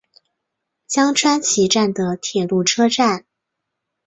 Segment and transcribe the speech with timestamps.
[0.87, 3.23] 江川崎站的铁路车站。